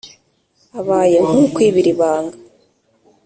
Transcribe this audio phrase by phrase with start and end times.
[0.79, 2.37] Abaye nk ukwibira ibanga.